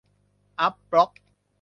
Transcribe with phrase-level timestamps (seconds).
[0.59, 1.11] อัปบล็อก